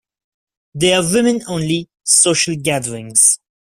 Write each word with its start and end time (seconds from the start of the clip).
They 0.73 0.93
are 0.95 1.03
women-only 1.13 1.87
social 2.03 2.55
gatherings. 2.55 3.37